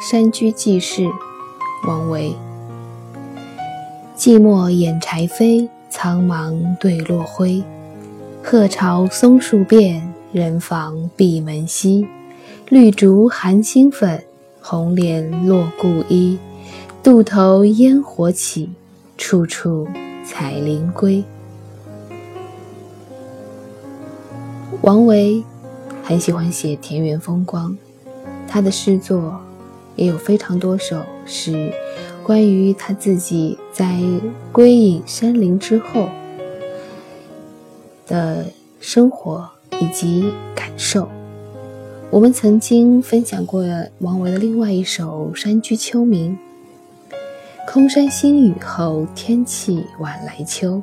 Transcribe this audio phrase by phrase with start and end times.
[0.00, 1.08] 山居记事，
[1.86, 2.34] 王维。
[4.16, 7.62] 寂寞掩柴扉，苍茫对落晖。
[8.42, 12.06] 鹤巢松树遍，人访闭门稀。
[12.68, 14.22] 绿竹含新粉，
[14.60, 16.38] 红莲落故衣。
[17.02, 18.70] 渡头烟火起，
[19.16, 19.86] 处处
[20.24, 21.22] 采菱归。
[24.82, 25.42] 王维
[26.02, 27.76] 很喜欢写田园风光，
[28.46, 29.40] 他的诗作
[29.96, 31.72] 也有非常多首是
[32.22, 33.98] 关于他自己在
[34.52, 36.08] 归隐山林之后
[38.06, 38.46] 的
[38.80, 39.48] 生活
[39.80, 41.08] 以及感受。
[42.10, 43.64] 我们曾经分享过
[43.98, 46.30] 王维的另外一首《山居秋暝》。
[47.66, 50.82] 空山新雨后，天气晚来秋。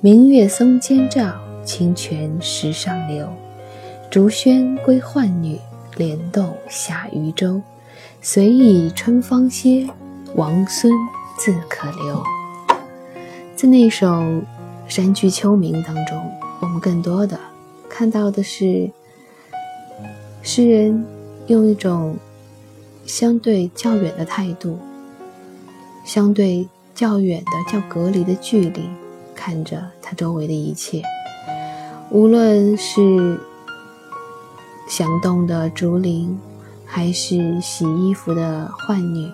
[0.00, 1.34] 明月松间照，
[1.64, 3.28] 清泉石上流。
[4.10, 5.58] 竹喧归浣女，
[5.96, 7.60] 莲动下渔舟。
[8.24, 9.84] 随意春芳歇，
[10.36, 10.92] 王孙
[11.36, 12.22] 自可留。
[13.56, 14.06] 在那首
[14.86, 17.36] 《山居秋暝》当中，我们更多的
[17.88, 18.88] 看到的是
[20.40, 21.04] 诗人
[21.48, 22.16] 用一种
[23.04, 24.78] 相对较远的态度。
[26.04, 28.88] 相对较远的、较隔离的距离，
[29.34, 31.02] 看着他周围的一切，
[32.08, 33.40] 无论是
[34.88, 36.38] 响动的竹林，
[36.94, 39.32] 还是洗衣服的浣女，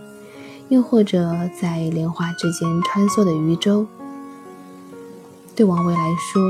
[0.69, 3.85] 又或者在莲花之间穿梭的渔舟，
[5.57, 6.41] 对王维来说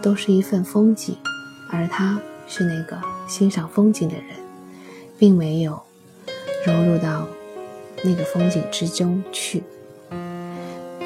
[0.00, 1.16] 都是一份风景，
[1.70, 2.96] 而他是那个
[3.26, 4.26] 欣赏风景的人，
[5.18, 5.82] 并没有
[6.64, 7.26] 融入到。
[8.06, 9.62] 那个风景之中去，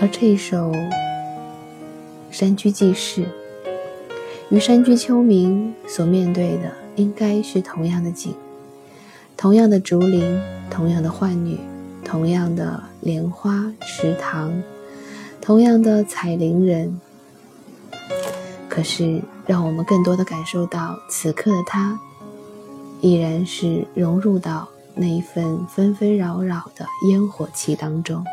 [0.01, 0.73] 而这一首
[2.33, 3.23] 《山居记事》
[4.51, 8.35] 与《山居秋暝》所面对的，应该是同样的景，
[9.39, 10.37] 同样的竹林，
[10.69, 11.61] 同样的浣女，
[12.05, 14.61] 同样的莲花池塘，
[15.41, 17.01] 同样的采菱人。
[18.69, 22.01] 可是，让我们更多的感受到，此刻的他，
[23.01, 24.69] 依然是融入到。
[24.97, 28.25] 那一份纷纷扰扰的烟火气当中，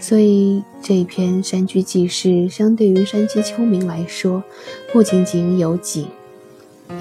[0.00, 4.42] 所以这一篇《山居记事》相对于《山居秋暝》来说，
[4.90, 6.08] 不仅仅有景，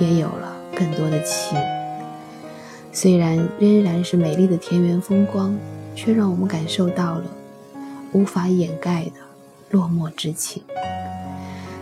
[0.01, 1.57] 也有了更多的情。
[3.01, 5.57] 虽然仍然是美丽的田园风光，
[5.95, 7.23] 却让我们感受到了
[8.11, 9.21] 无法掩盖的
[9.69, 10.61] 落寞之情。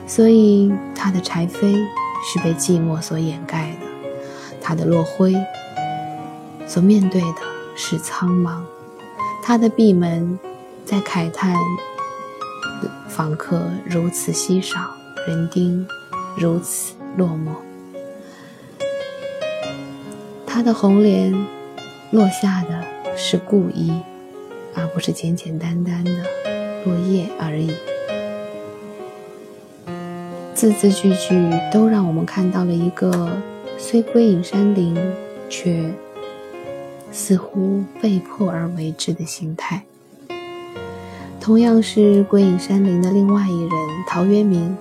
[0.05, 1.83] 所以，他的柴扉
[2.23, 3.87] 是被寂寞所掩盖的，
[4.61, 5.33] 他的落灰。
[6.67, 7.41] 所面对的
[7.75, 8.61] 是苍茫，
[9.41, 10.37] 他的闭门
[10.85, 11.55] 在慨叹
[13.07, 14.79] 访客如此稀少，
[15.27, 15.83] 人丁
[16.37, 17.66] 如此落寞。
[20.57, 21.31] 他的红莲
[22.09, 22.83] 落下的
[23.15, 23.93] 是故意，
[24.73, 26.11] 而不是简简单单的
[26.83, 27.71] 落叶而已。
[30.55, 33.37] 字字句句都让我们看到了一个
[33.77, 34.97] 虽归隐山林，
[35.47, 35.93] 却。
[37.11, 39.83] 似乎被迫而为之的心态。
[41.39, 43.71] 同样是归隐山林的另外一人
[44.07, 44.75] 陶渊明，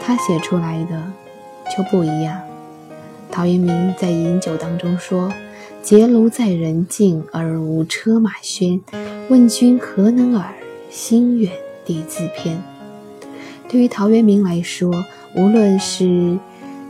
[0.00, 1.12] 他写出来的
[1.76, 2.40] 就不一样。
[3.30, 5.32] 陶渊明在《饮酒》当中说
[5.82, 8.80] ：“结庐在人境，而无车马喧。
[9.28, 10.54] 问君何能尔？
[10.90, 11.52] 心远
[11.84, 12.60] 地自偏。”
[13.68, 14.92] 对于陶渊明来说，
[15.34, 16.38] 无论是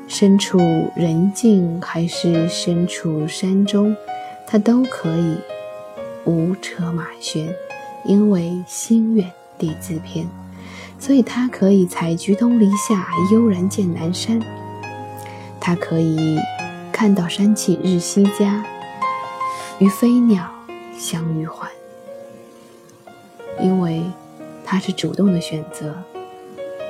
[0.07, 0.59] 身处
[0.95, 3.95] 人境，还是身处山中。
[4.47, 5.37] 他都可以
[6.25, 7.47] 无车马喧，
[8.07, 10.27] 因为心远地自偏，
[10.99, 14.41] 所以他可以采菊东篱下，悠然见南山。
[15.69, 16.41] 他可以
[16.91, 18.65] 看到山气日夕佳，
[19.79, 20.51] 与飞鸟
[20.97, 21.71] 相与还。
[23.61, 24.03] 因为
[24.65, 25.95] 他是主动的选择，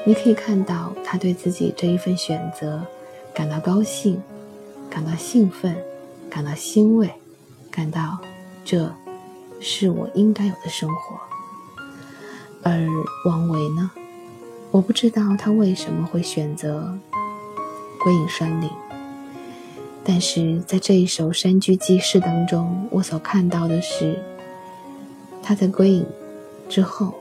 [0.07, 2.81] 你可以看到他对自己这一份选择
[3.35, 4.23] 感到高兴，
[4.89, 5.77] 感到兴奋，
[6.31, 7.13] 感到欣慰。
[7.73, 8.19] 感到
[8.65, 8.95] 这
[9.59, 11.19] 是我应该有的生活，
[12.63, 12.87] 而
[13.25, 13.91] 王维呢？
[14.71, 16.97] 我不知道他为什么会选择
[18.03, 18.71] 归隐山林，
[20.05, 24.23] 但是在这一首《山居记事》当中，我所看到的是
[25.43, 26.07] 他在归隐
[26.69, 27.15] 之后，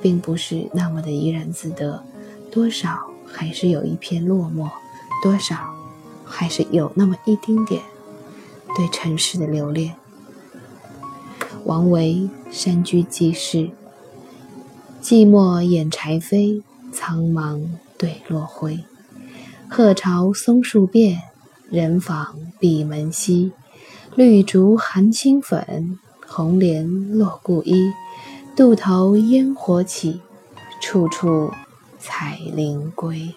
[0.00, 2.04] 并不是那么的怡然自得，
[2.50, 4.68] 多少还是有一片落寞，
[5.22, 5.56] 多少
[6.24, 7.82] 还是有那么一丁点。
[8.74, 9.94] 对尘世的留恋。
[11.64, 12.14] 王维
[12.50, 13.58] 《山居记事》：
[15.02, 17.62] 寂寞掩柴扉，苍茫
[17.98, 18.84] 对落晖。
[19.74, 21.22] 鹤巢松树遍，
[21.70, 23.52] 人访闭门稀。
[24.14, 27.90] 绿竹含青粉，红莲落故衣。
[28.54, 30.20] 渡头烟火起，
[30.82, 31.50] 处处
[31.98, 33.34] 采菱归。